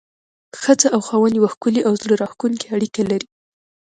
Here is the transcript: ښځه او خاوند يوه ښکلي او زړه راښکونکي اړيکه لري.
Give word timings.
ښځه 0.61 0.87
او 0.95 1.01
خاوند 1.07 1.33
يوه 1.39 1.49
ښکلي 1.53 1.81
او 1.87 1.93
زړه 2.01 2.13
راښکونکي 2.21 2.67
اړيکه 2.75 3.01
لري. 3.11 3.27